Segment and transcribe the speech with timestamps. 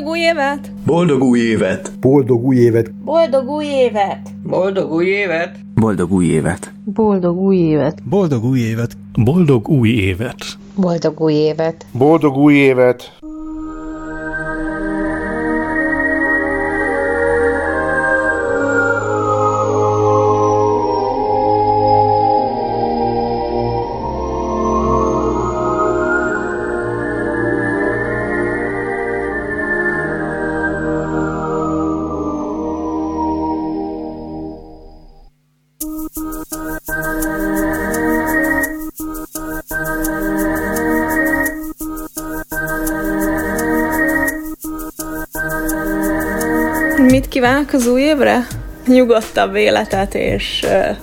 [0.00, 0.72] Boldog új évet!
[0.86, 1.92] Boldog új évet!
[2.00, 2.90] Boldog új évet!
[3.04, 4.20] Boldog új évet!
[4.44, 5.60] Boldog új évet!
[5.74, 6.72] Boldog új évet!
[6.84, 8.02] Boldog új évet!
[8.04, 8.96] Boldog új évet!
[9.14, 10.56] Boldog új évet!
[10.74, 11.86] Boldog új évet!
[11.92, 13.12] Boldog új évet!
[47.40, 48.46] Kívánok az új évre?
[48.86, 50.96] Nyugodtabb életet és uh,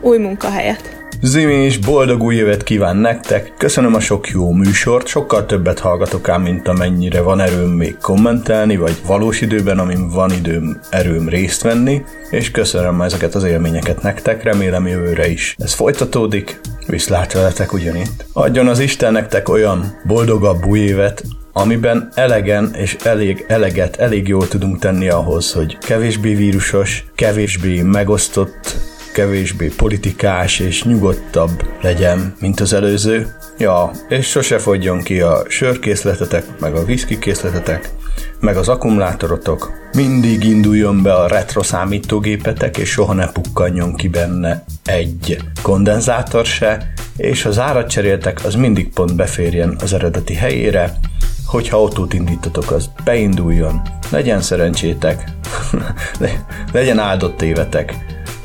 [0.00, 0.96] új munkahelyet.
[1.22, 3.52] Zimi is boldog új évet kíván nektek.
[3.58, 8.76] Köszönöm a sok jó műsort, sokkal többet hallgatok ám, mint amennyire van erőm még kommentelni,
[8.76, 14.42] vagy valós időben, amin van időm, erőm részt venni, és köszönöm ezeket az élményeket nektek,
[14.42, 15.54] remélem jövőre is.
[15.58, 18.24] Ez folytatódik, viszlát veletek ugyanitt.
[18.32, 21.22] Adjon az Isten nektek olyan boldogabb új évet,
[21.58, 28.76] amiben elegen és elég eleget elég jól tudunk tenni ahhoz, hogy kevésbé vírusos, kevésbé megosztott,
[29.12, 33.36] kevésbé politikás és nyugodtabb legyen, mint az előző.
[33.58, 37.90] Ja, és sose fogjon ki a sörkészletetek, meg a whisky készletetek,
[38.40, 39.72] meg az akkumulátorotok.
[39.92, 46.92] Mindig induljon be a retro számítógépetek, és soha ne pukkanjon ki benne egy kondenzátor se,
[47.16, 50.98] és ha zárat cseréltek, az mindig pont beférjen az eredeti helyére,
[51.48, 55.24] hogyha autót indítotok, az beinduljon, legyen szerencsétek,
[56.72, 57.96] legyen áldott évetek,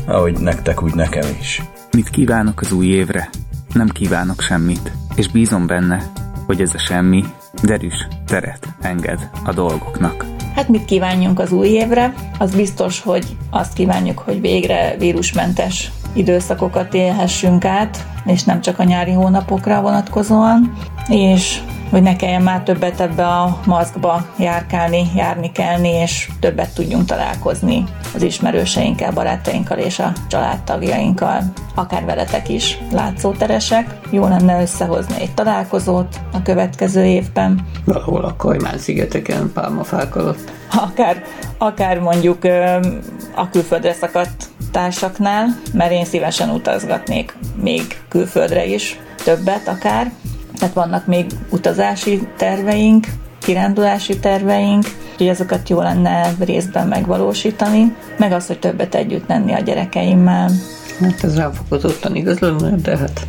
[0.06, 1.62] ahogy nektek, úgy nekem is.
[1.92, 3.30] Mit kívánok az új évre?
[3.74, 6.12] Nem kívánok semmit, és bízom benne,
[6.46, 7.24] hogy ez a semmi
[7.64, 10.26] derűs teret enged a dolgoknak.
[10.56, 12.14] Hát mit kívánjunk az új évre?
[12.38, 18.84] Az biztos, hogy azt kívánjuk, hogy végre vírusmentes időszakokat élhessünk át, és nem csak a
[18.84, 20.74] nyári hónapokra vonatkozóan,
[21.10, 21.60] és
[21.94, 27.84] hogy ne kelljen már többet ebbe a maszkba járkálni, járni kelni, és többet tudjunk találkozni
[28.16, 31.44] az ismerőseinkkel, barátainkkal és a családtagjainkkal,
[31.76, 34.00] akár veletek is látszóteresek.
[34.10, 37.68] Jó lenne összehozni egy találkozót a következő évben.
[37.86, 40.52] Valahol a Kajmán szigeteken, pálmafák alatt.
[40.72, 41.24] Akár,
[41.58, 42.44] akár mondjuk
[43.36, 50.12] a külföldre szakadt társaknál, mert én szívesen utazgatnék még külföldre is, többet akár,
[50.64, 53.08] tehát vannak még utazási terveink,
[53.40, 54.84] kirándulási terveink,
[55.18, 60.52] hogy azokat jó lenne részben megvalósítani, meg az, hogy többet együtt lenni a gyerekeimmel.
[61.00, 63.26] Hát ez rám fokozottan igaz lenne, de hát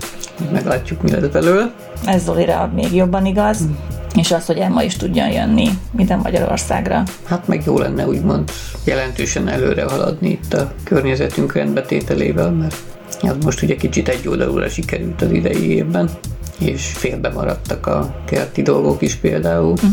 [0.52, 1.72] meglátjuk, mi lesz belőle.
[2.06, 3.58] Ez Zolira még jobban igaz.
[3.58, 3.78] Hmm.
[4.14, 7.02] És az, hogy Emma is tudjon jönni minden Magyarországra.
[7.24, 8.50] Hát meg jó lenne úgymond
[8.84, 12.76] jelentősen előre haladni itt a környezetünk rendbetételével, mert
[13.20, 16.10] az most ugye kicsit egy oldalúra sikerült az idei évben
[16.58, 19.90] és félbe maradtak a kerti dolgok is például, uh-huh.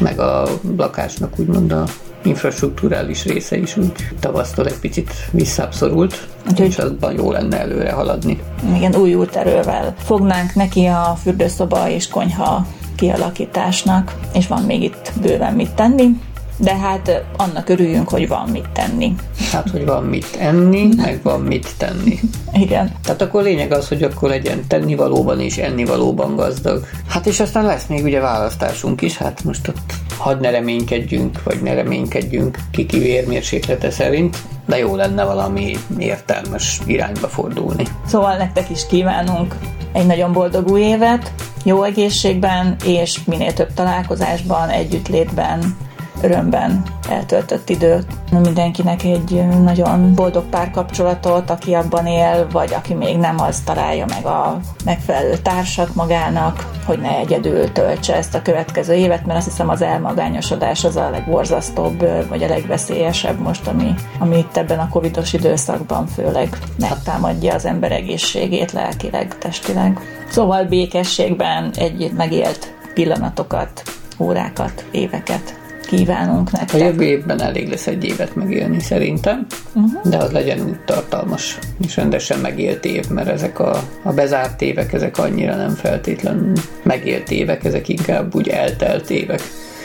[0.00, 1.84] meg a lakásnak úgymond a
[2.24, 8.40] infrastruktúrális része is úgy tavasztól egy picit visszábszorult, Úgyhogy, és azban jó lenne előre haladni.
[8.76, 12.66] Igen, új úterővel fognánk neki a fürdőszoba és konyha
[12.96, 16.20] kialakításnak, és van még itt bőven mit tenni
[16.62, 19.14] de hát annak örüljünk, hogy van mit tenni.
[19.52, 22.18] Hát, hogy van mit enni, meg van mit tenni.
[22.52, 22.92] Igen.
[23.04, 26.86] Tehát akkor lényeg az, hogy akkor legyen tennivalóban és ennivalóban gazdag.
[27.08, 31.62] Hát és aztán lesz még ugye választásunk is, hát most ott hadd ne reménykedjünk, vagy
[31.62, 34.36] ne reménykedjünk kiki vérmérséklete szerint,
[34.66, 37.84] de jó lenne valami értelmes irányba fordulni.
[38.06, 39.54] Szóval nektek is kívánunk
[39.92, 41.32] egy nagyon boldog új évet,
[41.64, 45.76] jó egészségben és minél több találkozásban, együttlétben,
[46.22, 48.06] örömben eltöltött időt.
[48.30, 54.24] Mindenkinek egy nagyon boldog párkapcsolatot, aki abban él, vagy aki még nem, az találja meg
[54.24, 59.68] a megfelelő társat magának, hogy ne egyedül töltse ezt a következő évet, mert azt hiszem
[59.68, 65.32] az elmagányosodás az a legborzasztóbb, vagy a legveszélyesebb most, ami, ami itt ebben a covidos
[65.32, 70.00] időszakban főleg megtámadja az ember egészségét lelkileg, testileg.
[70.28, 73.82] Szóval békességben egy megélt pillanatokat,
[74.18, 75.60] órákat, éveket
[75.96, 76.80] kívánunk nektek.
[76.80, 80.10] A jövő évben elég lesz egy évet megélni szerintem, uh-huh.
[80.10, 84.92] de az legyen úgy tartalmas és rendesen megélt év, mert ezek a, a bezárt évek,
[84.92, 86.52] ezek annyira nem feltétlenül
[86.82, 89.40] megélt évek, ezek inkább úgy eltelt évek.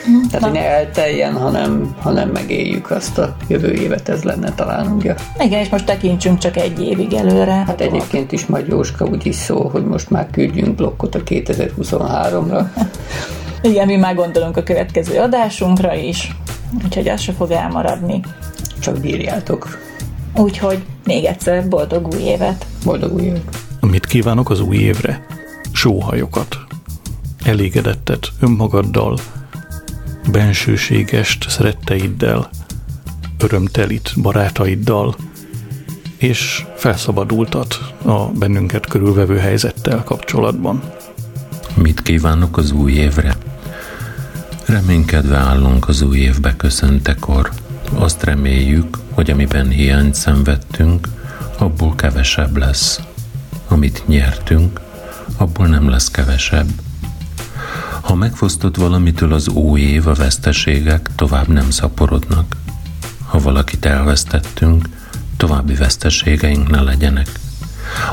[0.06, 0.30] Uh-huh.
[0.30, 5.14] Tehát, hogy ne elteljen, hanem, hanem megéljük azt a jövő évet, ez lenne talán, ugye?
[5.40, 7.64] Igen, és most tekintsünk csak egy évig előre.
[7.66, 12.64] Hát egyébként is majd Jóska úgy is szól, hogy most már küldjünk blokkot a 2023-ra.
[13.62, 16.36] Igen, mi már gondolunk a következő adásunkra is,
[16.84, 18.20] úgyhogy az se fog elmaradni.
[18.80, 19.78] Csak bírjátok.
[20.36, 22.66] Úgyhogy még egyszer boldog új évet!
[22.84, 23.58] Boldog új évet!
[23.80, 25.26] Mit kívánok az új évre?
[25.72, 26.56] Sóhajokat.
[27.44, 29.18] Elégedettet önmagaddal,
[30.30, 32.48] bensőségest szeretteiddel,
[33.38, 35.16] örömtelit barátaiddal,
[36.16, 40.82] és felszabadultat a bennünket körülvevő helyzettel kapcsolatban.
[41.74, 43.36] Mit kívánok az új évre?
[44.68, 47.50] Reménykedve állunk az új év beköszöntekor.
[47.94, 51.08] Azt reméljük, hogy amiben hiányt szenvedtünk,
[51.58, 53.00] abból kevesebb lesz.
[53.68, 54.80] Amit nyertünk,
[55.36, 56.68] abból nem lesz kevesebb.
[58.00, 62.56] Ha megfosztott valamitől az új év, a veszteségek tovább nem szaporodnak.
[63.26, 64.88] Ha valakit elvesztettünk,
[65.36, 67.28] további veszteségeink ne legyenek.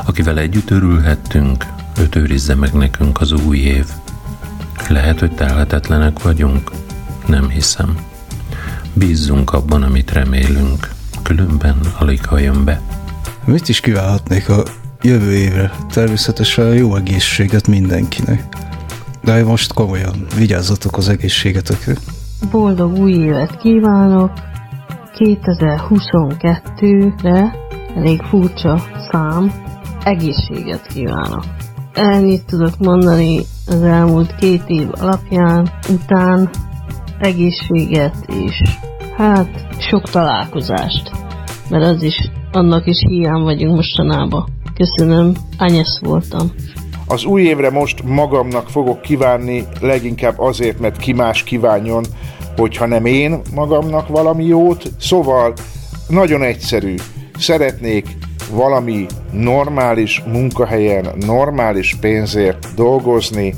[0.04, 1.66] Akivel együtt örülhettünk,
[1.98, 3.86] őt őrizze meg nekünk az új év.
[4.88, 6.70] Lehet, hogy telhetetlenek vagyunk?
[7.26, 7.96] Nem hiszem.
[8.92, 10.90] Bízzunk abban, amit remélünk,
[11.22, 12.80] különben alig ha jön be.
[13.44, 14.62] Mit is kívánhatnék a
[15.02, 15.72] jövő évre?
[15.90, 18.42] Természetesen jó egészséget mindenkinek.
[19.24, 21.94] De most komolyan, vigyázzatok az egészségetekre.
[22.50, 24.30] Boldog új évet kívánok!
[25.18, 27.54] 2022-re
[27.94, 29.52] elég furcsa szám,
[30.04, 31.44] egészséget kívánok.
[31.92, 36.50] Ennyit tudok mondani az elmúlt két év alapján, után
[37.18, 38.62] egészséget és
[39.16, 41.10] hát sok találkozást,
[41.70, 44.44] mert az is, annak is hiány vagyunk mostanában.
[44.74, 46.52] Köszönöm, Anyesz voltam.
[47.06, 52.04] Az új évre most magamnak fogok kívánni, leginkább azért, mert ki más kívánjon,
[52.56, 54.82] hogyha nem én magamnak valami jót.
[54.98, 55.52] Szóval
[56.08, 56.94] nagyon egyszerű.
[57.38, 58.16] Szeretnék
[58.50, 63.54] valami normális munkahelyen, normális pénzért dolgozni,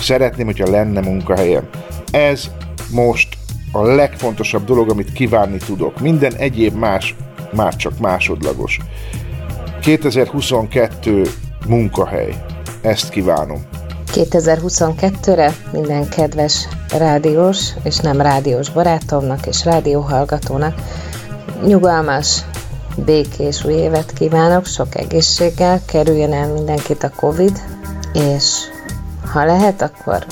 [0.00, 1.68] szeretném, hogyha lenne munkahelyem.
[2.10, 2.50] Ez
[2.90, 3.36] most
[3.72, 6.00] a legfontosabb dolog, amit kívánni tudok.
[6.00, 7.14] Minden egyéb más
[7.52, 8.78] már csak másodlagos.
[9.80, 11.22] 2022
[11.66, 12.34] munkahely.
[12.82, 13.62] Ezt kívánom.
[14.14, 16.68] 2022-re minden kedves
[16.98, 20.74] rádiós és nem rádiós barátomnak és rádióhallgatónak
[21.66, 22.44] nyugalmas,
[23.04, 27.62] békés új évet kívánok, sok egészséggel, kerüljön el mindenkit a Covid,
[28.12, 28.60] és
[29.32, 30.26] ha lehet, akkor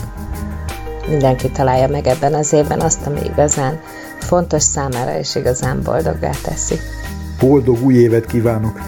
[1.09, 3.81] mindenki találja meg ebben az évben azt, ami igazán
[4.19, 6.79] fontos számára és igazán boldoggá teszi.
[7.41, 8.81] Boldog új évet kívánok!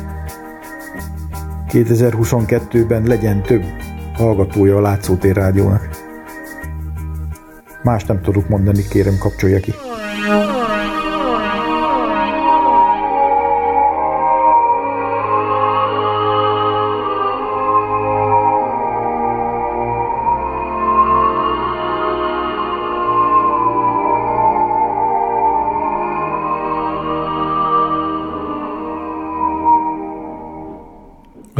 [1.68, 3.64] 2022-ben legyen több
[4.14, 5.88] hallgatója a Látszótér Rádiónak.
[7.82, 9.74] Más nem tudok mondani, kérem kapcsolja ki.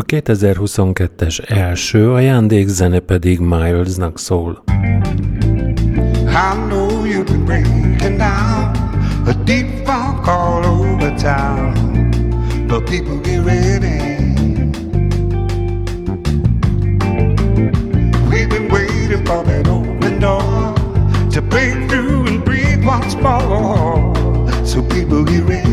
[0.09, 4.63] 2022-es első ajándékzene pedig Milesnak szól.
[4.67, 8.73] I know you've been breaking down
[9.27, 11.73] a deep funk all over town,
[12.67, 14.17] but people get ready.
[18.31, 20.73] We've been waiting for that open door
[21.31, 24.13] to break through and breathe once more,
[24.65, 25.45] so people get.
[25.45, 25.69] Ready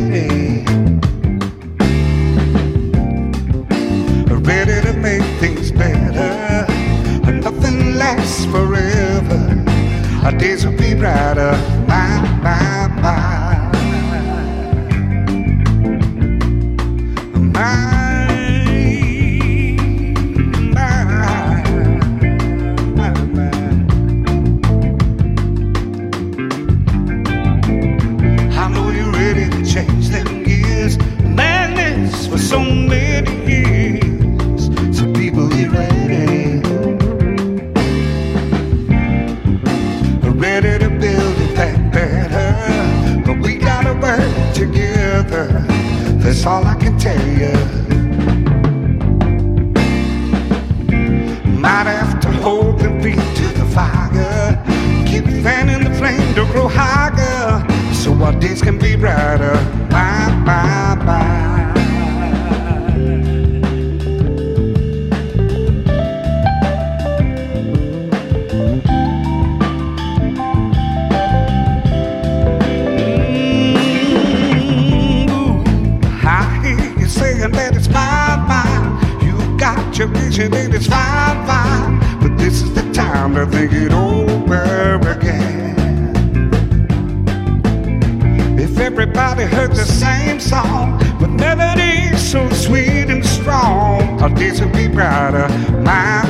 [10.46, 11.75] days will be brighter,
[83.68, 85.76] think it over again.
[88.60, 94.74] If everybody heard the same song, with melody so sweet and strong, our days would
[94.74, 95.48] be brighter.
[95.84, 96.25] My,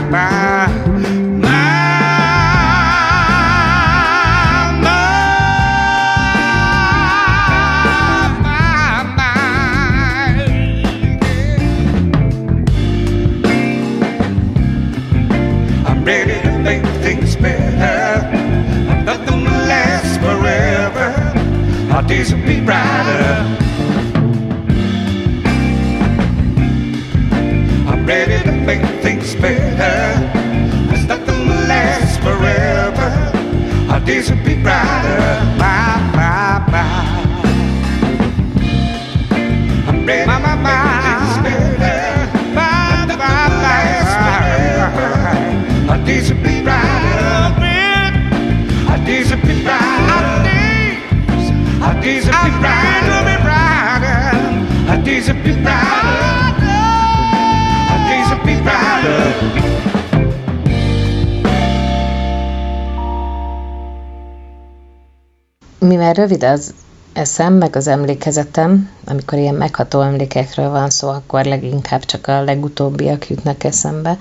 [66.06, 66.74] Mivel rövid az
[67.14, 73.30] eszem, meg az emlékezetem, amikor ilyen megható emlékekről van szó, akkor leginkább csak a legutóbbiak
[73.30, 74.18] jutnak eszembe.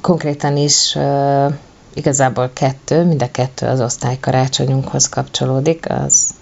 [0.00, 0.98] Konkrétan is
[1.94, 5.90] igazából kettő, mind a kettő az osztálykarácsonyunkhoz kapcsolódik.
[5.90, 6.34] Az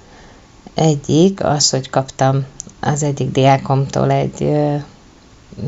[0.74, 2.44] egyik az, hogy kaptam
[2.80, 4.82] az egyik diákomtól egy uh,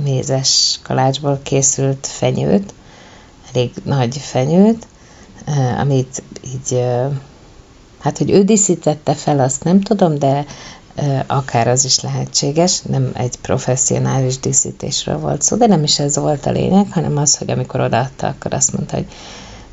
[0.05, 2.75] mézes kalácsból készült fenyőt,
[3.53, 4.87] elég nagy fenyőt,
[5.81, 6.85] amit így
[8.01, 10.45] Hát, hogy ő díszítette fel, azt nem tudom, de
[11.27, 16.47] akár az is lehetséges, nem egy professzionális díszítésről volt szó, de nem is ez volt
[16.47, 19.07] a lényeg, hanem az, hogy amikor odaadta, akkor azt mondta, hogy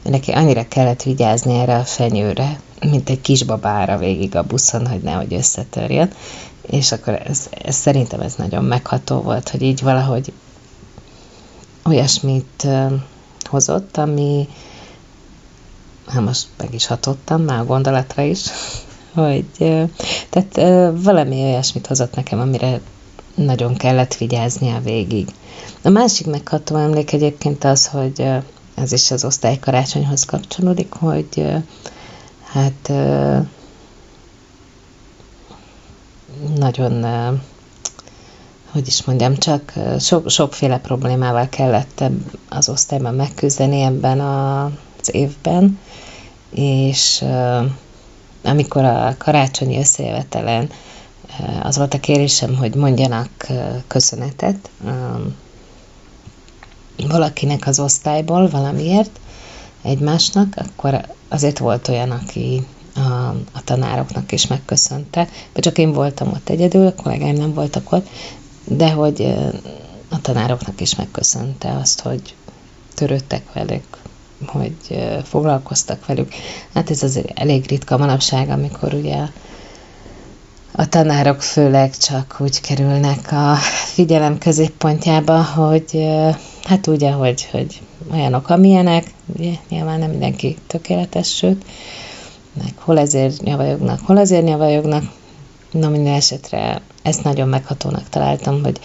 [0.04, 5.34] neki annyira kellett vigyázni erre a fenyőre, mint egy kisbabára végig a buszon, hogy nehogy
[5.34, 6.10] összetörjön.
[6.62, 10.34] És akkor ez, ez szerintem ez nagyon megható volt, hogy így valahogy
[11.86, 12.68] olyasmit
[13.44, 14.48] hozott, ami,
[16.08, 18.46] hát most meg is hatottam, már a gondolatra is,
[19.14, 19.46] hogy
[20.30, 20.56] tehát
[21.02, 22.82] valami olyasmit hozott nekem, amire
[23.36, 25.28] nagyon kellett vigyáznia végig.
[25.82, 28.28] A másik megható emlék egyébként az, hogy
[28.76, 31.46] ez is az osztálykarácsonyhoz kapcsolódik, hogy
[32.44, 32.92] hát
[36.56, 37.06] nagyon
[38.72, 42.04] hogy is mondjam, csak sok, sokféle problémával kellett
[42.50, 44.20] az osztályban megküzdeni ebben
[45.08, 45.80] az évben,
[46.50, 47.24] és
[48.44, 50.70] amikor a karácsonyi összejövetelen
[51.64, 53.30] az volt a kérésem, hogy mondjanak
[53.88, 54.70] köszönetet
[57.08, 59.20] valakinek az osztályból valamiért,
[59.82, 63.00] egymásnak, akkor azért volt olyan, aki a,
[63.52, 68.08] a tanároknak is megköszönte, vagy csak én voltam ott egyedül, a kollégáim nem voltak ott,
[68.64, 69.36] de hogy
[70.10, 72.36] a tanároknak is megköszönte azt, hogy
[72.96, 73.98] törődtek velük,
[74.46, 74.76] hogy
[75.24, 76.34] foglalkoztak velük.
[76.74, 79.18] Hát ez azért elég ritka manapság, amikor ugye
[80.72, 83.56] a tanárok főleg csak úgy kerülnek a
[83.94, 86.08] figyelem középpontjába, hogy
[86.64, 91.66] hát úgy, ahogy hogy olyanok, amilyenek, ugye, nyilván nem mindenki tökéletes, sőt,
[92.54, 95.04] meg hol ezért nyavajognak, hol azért nyavajognak.
[95.72, 98.80] No, minden esetre ezt nagyon meghatónak találtam, hogy,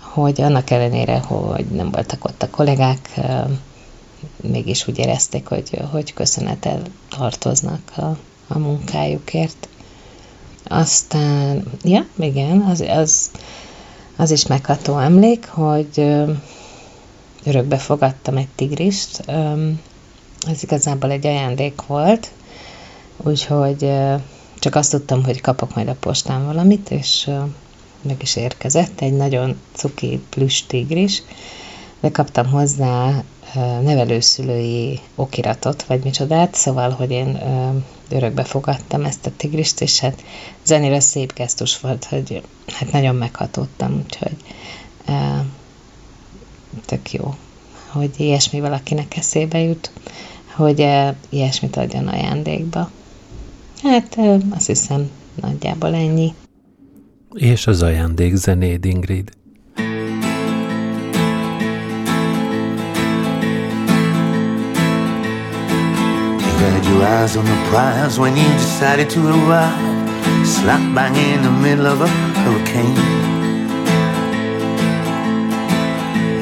[0.00, 3.20] hogy annak ellenére, hogy nem voltak ott a kollégák,
[4.36, 8.16] mégis úgy érezték, hogy, hogy köszönetel tartoznak a,
[8.48, 9.68] a munkájukért.
[10.64, 13.30] Aztán, ja, igen, az, az,
[14.16, 15.98] az is megható emlék, hogy
[17.44, 19.22] örökbe fogadtam egy tigrist.
[20.48, 22.30] Ez igazából egy ajándék volt,
[23.16, 23.92] úgyhogy
[24.58, 27.30] csak azt tudtam, hogy kapok majd a postán valamit, és
[28.02, 31.22] meg is érkezett egy nagyon cuki plüss tigris,
[32.00, 33.22] de kaptam hozzá
[33.82, 37.38] nevelőszülői okiratot, vagy micsodát, szóval, hogy én
[38.10, 40.24] örökbe fogadtam ezt a tigrist, és hát
[40.64, 44.36] zenére szép gesztus volt, hogy hát nagyon meghatódtam, úgyhogy
[46.86, 47.34] tök jó,
[47.88, 49.90] hogy ilyesmi valakinek eszébe jut,
[50.54, 50.88] hogy
[51.28, 52.90] ilyesmit adjon ajándékba.
[53.82, 54.18] Hát
[54.50, 56.34] azt hiszem nagyjából ennyi.
[57.34, 59.30] És az ajándék zenéd, Ingrid.
[66.58, 69.78] Had your eyes on the prize when you decided to arrive.
[70.46, 72.08] Slap bang in the middle of a
[72.42, 72.98] hurricane.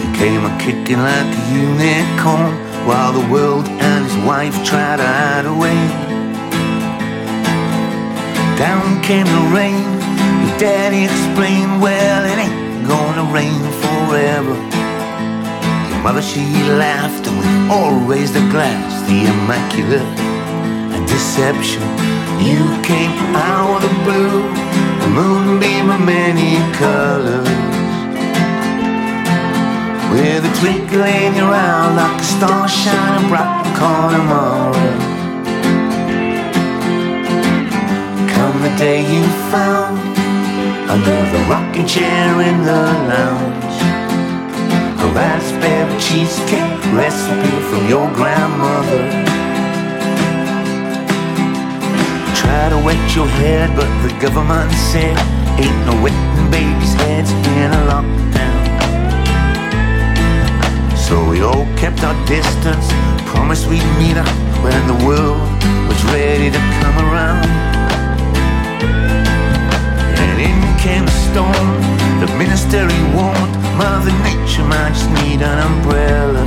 [0.00, 2.54] You came a kicking like a unicorn
[2.86, 5.80] while the world and his wife tried to hide away.
[8.56, 9.84] Down came the rain,
[10.42, 14.75] your daddy explained, well, it ain't gonna rain forever.
[16.06, 16.46] Mother, she
[16.78, 20.06] laughed, and we all raised a glass, the immaculate
[20.94, 21.82] and deception.
[22.38, 24.46] You came out of the blue,
[25.02, 27.48] a moonbeam of many colors.
[30.12, 34.74] With a twinkle in your eye like a star shining bright on tomorrow.
[38.30, 39.98] Come the day you found
[40.88, 43.45] under the rocking chair in the lounge.
[45.16, 49.00] A raspberry cheesecake recipe from your grandmother.
[52.36, 55.16] Try to wet your head, but the government said
[55.56, 58.60] ain't no wetting babies' heads in a lockdown.
[60.98, 62.86] So we all kept our distance,
[63.24, 64.28] promised we'd meet up
[64.62, 65.40] when the world
[65.88, 67.48] was ready to come around.
[70.20, 71.72] And in came the storm,
[72.20, 76.44] the minister he warned, Mother Nature might just need an umbrella.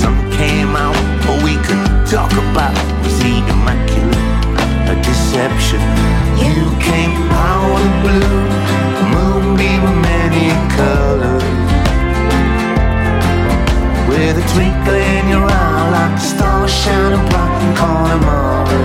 [0.00, 0.96] Some came out,
[1.28, 4.30] all we could talk about was the immaculate
[4.90, 5.80] a deception.
[6.42, 8.38] You came out of blue,
[9.00, 11.44] a moonbeam of many colors.
[14.08, 18.82] With a twinkle in your eye, like a star shining bright in Connemara.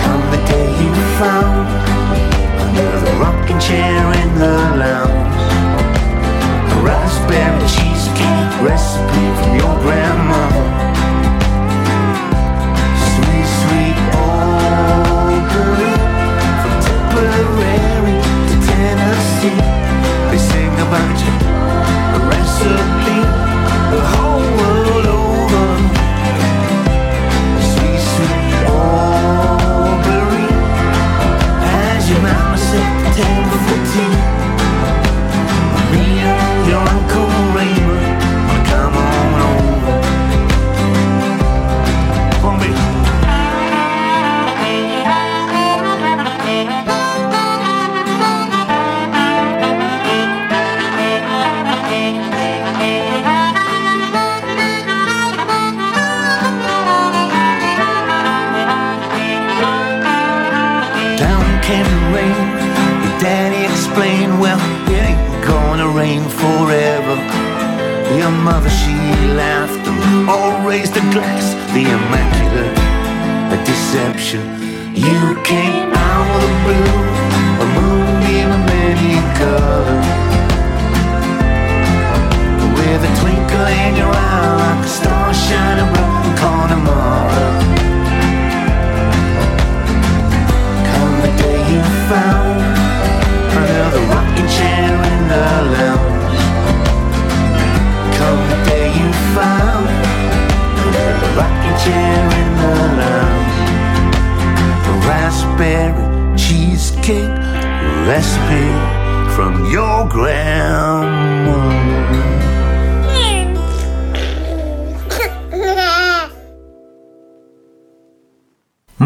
[0.00, 1.66] Come the day you found
[2.76, 3.03] the rocking
[3.66, 5.40] chair in the lounge.
[6.72, 10.73] A raspberry cheesecake recipe from your grandmother.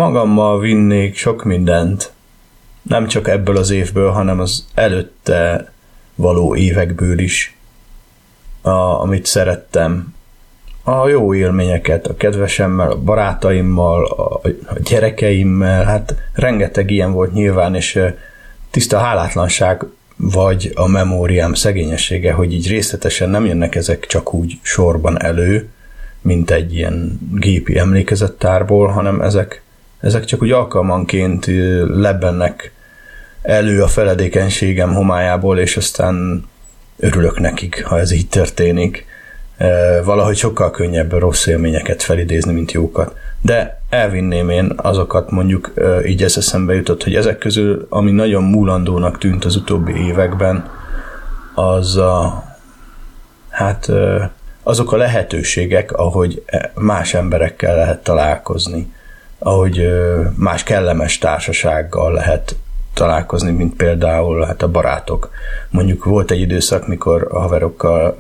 [0.08, 2.12] Magammal vinnék sok mindent,
[2.82, 5.72] nem csak ebből az évből, hanem az előtte
[6.14, 7.56] való évekből is,
[8.60, 10.14] a, amit szerettem.
[10.82, 17.74] A jó élményeket a kedvesemmel, a barátaimmal, a, a gyerekeimmel, hát rengeteg ilyen volt nyilván,
[17.74, 18.00] és
[18.70, 19.84] tiszta hálátlanság
[20.16, 25.68] vagy a memóriám szegényessége, hogy így részletesen nem jönnek ezek csak úgy sorban elő,
[26.20, 29.62] mint egy ilyen gépi emlékezettárból, hanem ezek,
[30.00, 31.46] ezek csak úgy alkalmanként
[31.86, 32.72] lebbennek
[33.42, 36.44] elő a feledékenységem homályából, és aztán
[36.96, 39.06] örülök nekik, ha ez így történik.
[39.56, 43.14] E, Valahogy sokkal könnyebb rossz élményeket felidézni, mint jókat.
[43.40, 48.42] De elvinném én azokat, mondjuk e, így ez eszembe jutott, hogy ezek közül, ami nagyon
[48.42, 50.70] múlandónak tűnt az utóbbi években,
[51.54, 52.44] az a,
[53.48, 54.30] hát e,
[54.62, 56.42] azok a lehetőségek, ahogy
[56.74, 58.92] más emberekkel lehet találkozni,
[59.38, 59.88] ahogy
[60.36, 62.56] más kellemes társasággal lehet
[62.94, 65.30] találkozni, mint például hát a barátok.
[65.70, 68.16] Mondjuk volt egy időszak, mikor a haverokkal,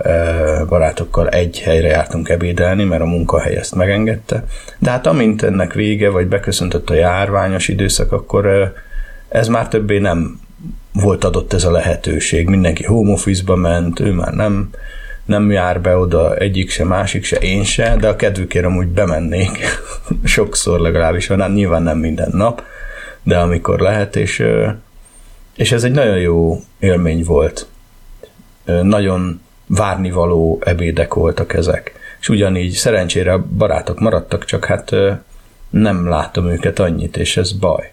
[0.68, 4.44] barátokkal egy helyre jártunk ebédelni, mert a munkahely ezt megengedte,
[4.78, 8.72] de hát amint ennek vége, vagy beköszöntött a járványos időszak, akkor
[9.28, 10.40] ez már többé nem
[10.92, 12.48] volt adott ez a lehetőség.
[12.48, 14.70] Mindenki home office-ba ment, ő már nem
[15.28, 19.58] nem jár be oda egyik se, másik se, én se, de a kedvükért amúgy bemennék.
[20.24, 22.62] Sokszor legalábbis van, hát nyilván nem minden nap,
[23.22, 24.46] de amikor lehet, és,
[25.56, 27.66] és ez egy nagyon jó élmény volt.
[28.64, 31.92] Nagyon várnivaló ebédek voltak ezek.
[32.20, 34.94] És ugyanígy szerencsére barátok maradtak, csak hát
[35.70, 37.92] nem látom őket annyit, és ez baj.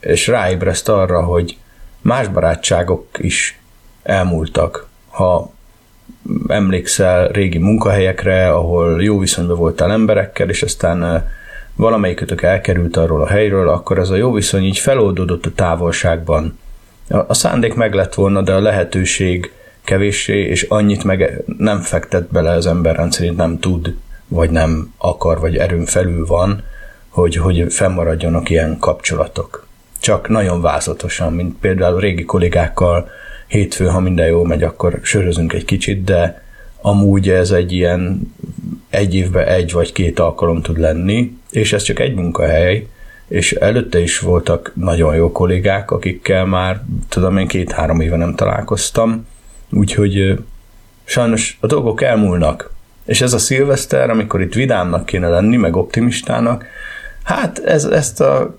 [0.00, 1.56] És ráébreszt arra, hogy
[2.00, 3.60] más barátságok is
[4.02, 4.88] elmúltak.
[5.08, 5.56] Ha
[6.48, 11.28] emlékszel régi munkahelyekre, ahol jó viszonyban voltál emberekkel, és aztán
[11.76, 16.58] valamelyikötök elkerült arról a helyről, akkor ez a jó viszony így feloldódott a távolságban.
[17.08, 19.52] A szándék meg lett volna, de a lehetőség
[19.84, 23.94] kevéssé, és annyit meg nem fektet bele az ember rendszerint, nem tud,
[24.28, 26.62] vagy nem akar, vagy erőn felül van,
[27.08, 29.66] hogy, hogy fennmaradjanak ilyen kapcsolatok.
[30.00, 33.08] Csak nagyon vázatosan, mint például régi kollégákkal
[33.48, 36.42] hétfő, ha minden jól megy, akkor sörözünk egy kicsit, de
[36.80, 38.32] amúgy ez egy ilyen
[38.90, 42.86] egy évben egy vagy két alkalom tud lenni, és ez csak egy munkahely,
[43.28, 49.26] és előtte is voltak nagyon jó kollégák, akikkel már, tudom én, két-három éve nem találkoztam,
[49.70, 50.38] úgyhogy
[51.04, 52.72] sajnos a dolgok elmúlnak,
[53.04, 56.64] és ez a szilveszter, amikor itt vidámnak kéne lenni, meg optimistának,
[57.22, 58.58] hát ez, ezt a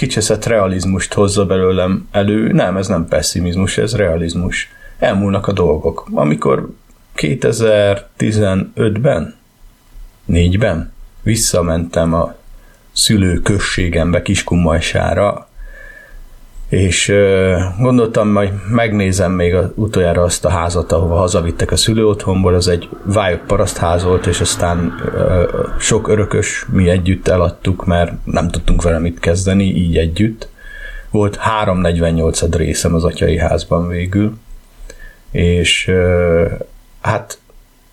[0.00, 2.52] kicseszett realizmust hozza belőlem elő.
[2.52, 4.68] Nem, ez nem pessimizmus, ez realizmus.
[4.98, 6.08] Elmúlnak a dolgok.
[6.12, 6.70] Amikor
[7.16, 9.36] 2015-ben,
[10.28, 12.34] 4-ben visszamentem a
[12.92, 15.48] szülőközségembe, Kiskunmajsára,
[16.70, 17.12] és
[17.78, 23.46] gondoltam, majd megnézem még utoljára azt a házat, ahova hazavittek a szülőotthonból, az egy vályok
[23.46, 24.94] parasztház volt, és aztán
[25.78, 30.48] sok örökös mi együtt eladtuk, mert nem tudtunk vele mit kezdeni, így együtt.
[31.10, 34.38] Volt 348 részem az atyai házban végül,
[35.30, 35.90] és
[37.00, 37.38] hát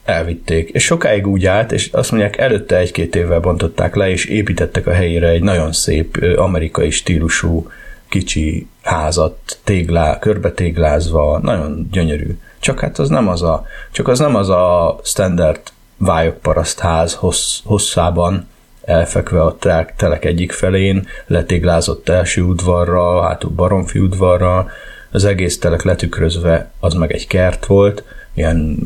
[0.06, 0.70] elvitték.
[0.70, 4.94] És sokáig úgy állt, és azt mondják, előtte egy-két évvel bontották le, és építettek a
[4.94, 7.68] helyére egy nagyon szép amerikai stílusú
[8.10, 12.38] kicsi házat téglá, körbe téglázva, nagyon gyönyörű.
[12.60, 15.62] Csak hát az nem az a, csak az nem az a standard
[15.98, 18.48] vályok ház hossz, hosszában
[18.82, 19.58] elfekve a
[19.96, 24.70] telek, egyik felén, letéglázott első udvarral, hátul baromfi udvarral,
[25.12, 28.80] az egész telek letükrözve, az meg egy kert volt, ilyen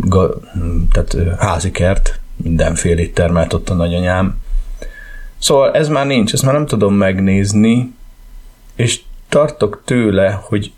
[0.91, 4.39] tehát házi kert, mindenfélét termelt ott a nagyanyám.
[5.37, 7.93] Szóval ez már nincs, ezt már nem tudom megnézni,
[8.75, 10.71] és tartok tőle, hogy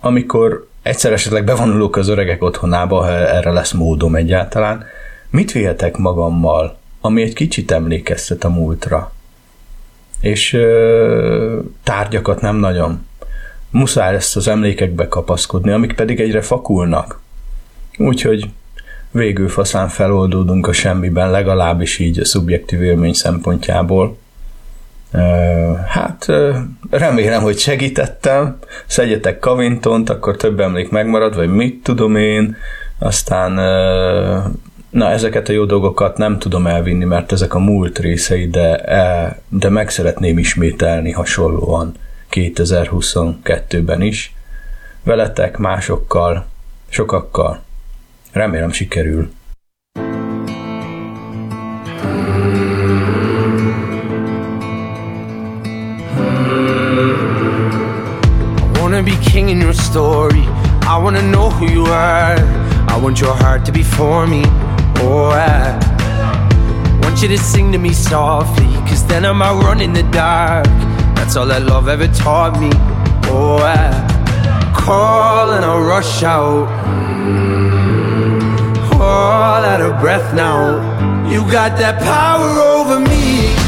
[0.00, 4.84] amikor egyszer esetleg bevonulok az öregek otthonába, ha erre lesz módom egyáltalán,
[5.30, 9.12] mit vihetek magammal, ami egy kicsit emlékeztet a múltra?
[10.20, 13.06] És ö, tárgyakat nem nagyon.
[13.70, 17.20] Muszáj ezt az emlékekbe kapaszkodni, amik pedig egyre fakulnak.
[17.98, 18.50] Úgyhogy
[19.10, 24.16] végül faszán feloldódunk a semmiben, legalábbis így a szubjektív élmény szempontjából.
[25.86, 26.26] Hát
[26.90, 28.58] remélem, hogy segítettem.
[28.86, 32.56] Szedjetek Kavintont, akkor több emlék megmarad, vagy mit tudom én.
[32.98, 33.52] Aztán
[34.90, 39.38] na, ezeket a jó dolgokat nem tudom elvinni, mert ezek a múlt részei, de, e,
[39.48, 41.94] de meg szeretném ismételni hasonlóan
[42.30, 44.34] 2022-ben is.
[45.02, 46.46] Veletek, másokkal,
[46.88, 47.60] sokakkal.
[48.32, 49.30] Remélem sikerül.
[59.08, 60.44] Be king in your story.
[60.92, 62.36] I wanna know who you are.
[62.92, 64.42] I want your heart to be for me.
[65.02, 65.78] Oh, I
[67.02, 70.66] want you to sing to me softly, cause then I might run in the dark.
[71.16, 72.70] That's all that love ever taught me.
[73.30, 73.86] Oh, I
[74.76, 76.68] call and I rush out.
[79.00, 80.60] All out of breath now.
[81.32, 83.67] You got that power over me.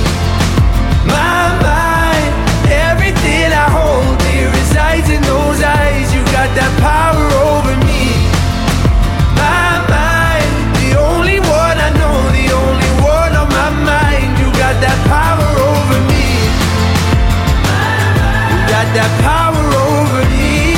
[18.97, 20.75] That power over me.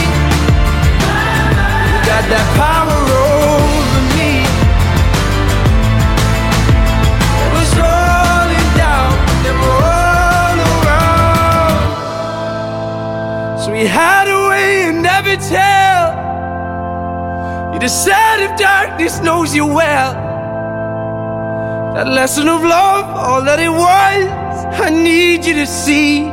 [1.89, 4.31] You got that power over me.
[7.53, 9.11] Was rolling down
[9.49, 11.87] and all around.
[13.61, 15.93] So we had a way you never tell.
[17.83, 20.13] Decided darkness knows you well.
[21.95, 26.32] That lesson of love, all that it was, I need you to see.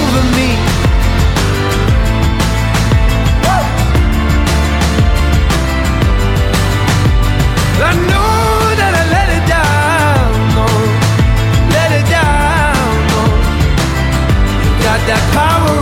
[15.07, 15.80] that power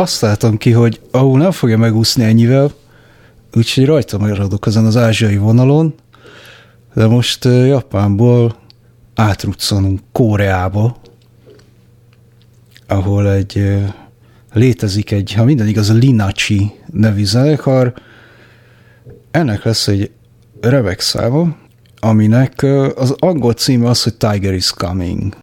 [0.00, 2.72] azt látom ki, hogy ahol nem fogja megúszni ennyivel,
[3.54, 5.94] úgyhogy rajta maradok ezen az ázsiai vonalon,
[6.94, 8.56] de most Japánból
[9.14, 10.96] átruccanunk Koreába,
[12.86, 13.78] ahol egy
[14.52, 17.94] létezik egy, ha minden igaz, a Linachi nevű zenekar,
[19.30, 20.10] ennek lesz egy
[20.60, 21.56] remek száma,
[21.98, 22.62] aminek
[22.94, 25.36] az angol címe az, hogy Tiger is Coming.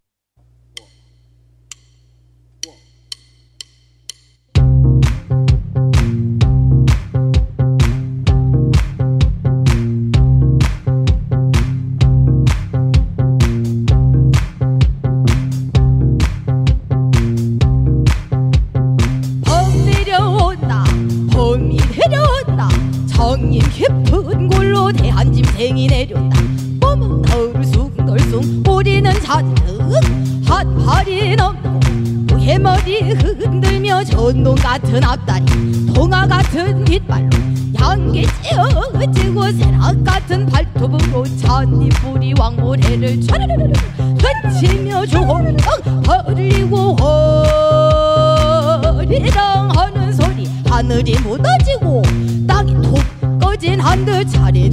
[25.58, 26.40] 짐승이 내려온다.
[26.80, 29.82] 봄은 덜숭덜숭 우리는 잔뜩
[30.46, 35.46] 핫팔이 넘고 해머리 흔들며 전동 같은 앞다리.
[35.94, 37.30] 동화 같은 깃발로
[37.82, 43.74] 양계 찌어지고 새락 같은 발톱으로 잔디뿌리 왕모래를 촤르르르
[44.44, 45.58] 던치며 조홍
[46.04, 46.96] 버리고
[48.84, 50.48] 허리당하는 소리.
[50.70, 52.04] 하늘이 무너지고
[52.48, 53.00] 땅이 톡
[53.40, 54.70] 꺼진 한들 차례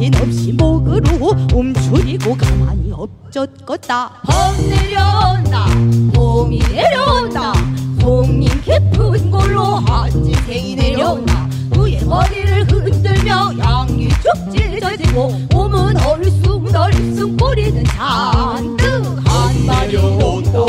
[0.00, 4.22] 정신없이 목으로 움츠리고 가만히 엎젖었다.
[4.26, 5.66] 봄 내려온다
[6.14, 7.52] 봄이 내려온다
[8.00, 11.46] 송님 깊은 골로 한지생이 내려온다.
[11.74, 20.60] 그의 머리를 흔들며 양이 쭉 찢어지고 몸은 얼숭덜숭 꼬리는 잔뜩 한 마리 온다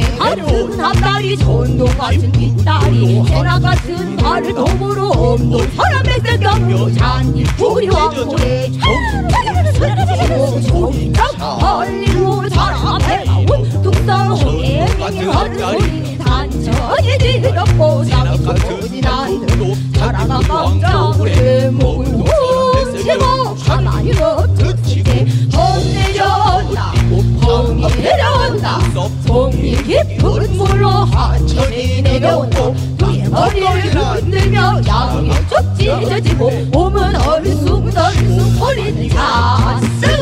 [0.00, 8.10] 세상에 한눈 한다리 전동 같은 뒷다리 세나 같은 발을 도으로 없는 사람의 생각으로 잔디 우리와
[8.10, 8.70] 고래
[11.60, 16.18] 할리우드 사람의 운동성 호의 미니 하는 소리.
[16.18, 18.24] 단천히 들어보자
[32.30, 32.60] 내려온다
[33.02, 40.19] 우리의 머리를 흔들며 야구에 쫓지 저지고 몸은 얼쑤 얼쑤 거리는 자승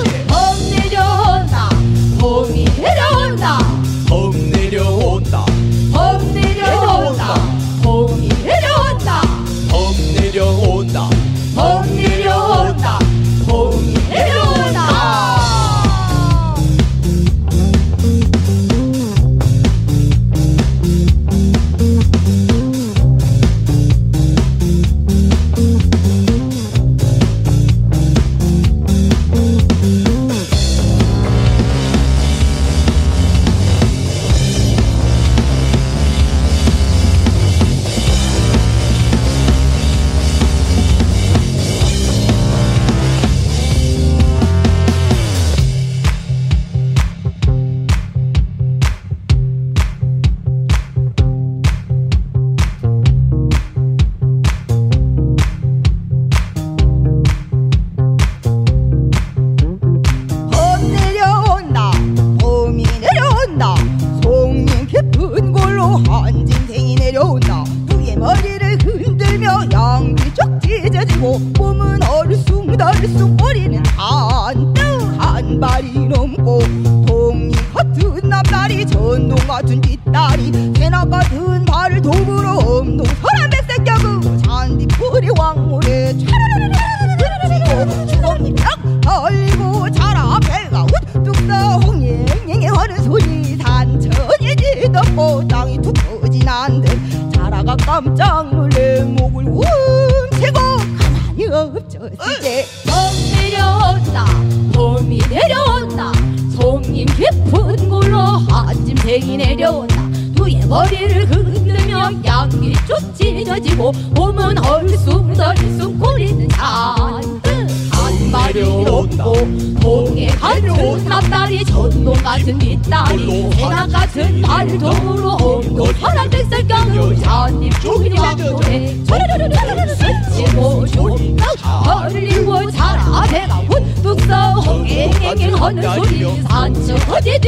[120.69, 129.95] 같은 앞다리 전동 같은 뒷다리 해나 같은 발톱으로 엉덩 파란 백설경을 잔입 줄이 막노래 저르르르르르
[129.95, 131.55] 스치고 조각
[131.85, 137.39] 걸리고 자라 배가 훈뚝서 엉engengeng 하는 소리 산책 어디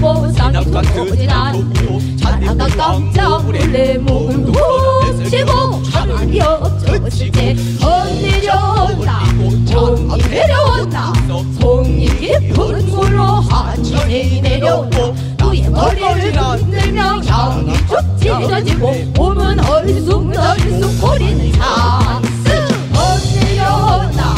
[0.00, 9.20] 보상이 두고진 않네 자다가 깜짝 놀래 목을 훔치고 가만히 없어질 때 헛내려온다
[9.70, 11.12] 종이 내려온다
[11.60, 14.98] 송이 깊은 물로 한지생이 내려온다
[15.38, 22.50] 누의 머리를 흔들며 향이 쭉 찢어지고 몸은 얼숭덜숭 거리는 찬스
[22.94, 24.34] 헛내려온다.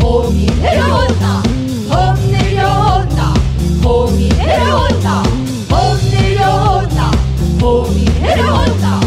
[0.00, 1.42] 봄이 내려온다.
[1.88, 3.34] 봄 내려온다.
[3.82, 5.22] 봄이 내려온다.
[5.68, 7.10] 봄 내려온다.
[7.58, 9.05] 봄이 내려온다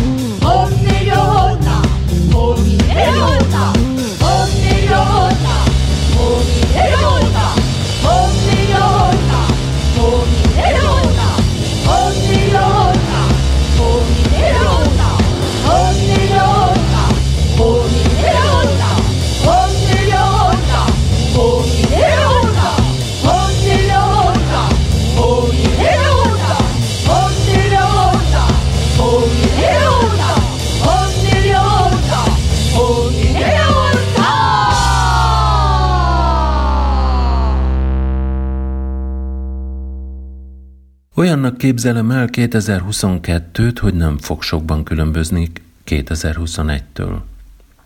[41.29, 45.51] Olyannak képzelem el 2022-t, hogy nem fog sokban különbözni
[45.85, 47.17] 2021-től.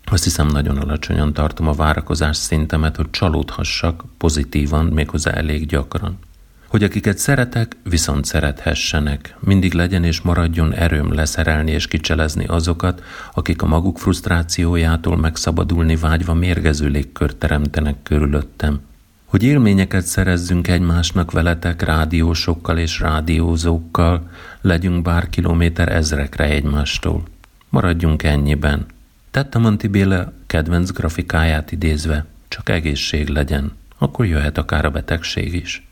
[0.04, 6.18] Azt hiszem nagyon alacsonyan tartom a várakozás szintemet, hogy csalódhassak pozitívan, méghozzá elég gyakran.
[6.68, 9.36] Hogy akiket szeretek, viszont szerethessenek.
[9.40, 13.02] Mindig legyen és maradjon erőm leszerelni és kicselezni azokat,
[13.34, 18.80] akik a maguk frusztrációjától megszabadulni vágyva mérgező légkört teremtenek körülöttem.
[19.24, 27.22] Hogy élményeket szerezzünk egymásnak veletek rádiósokkal és rádiózókkal, legyünk bár kilométer ezrekre egymástól.
[27.68, 28.86] Maradjunk ennyiben.
[29.30, 35.86] Tettem Anti Béla kedvenc grafikáját idézve, csak egészség legyen, akkor jöhet akár a betegség is.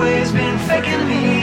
[0.00, 1.39] always been faking me.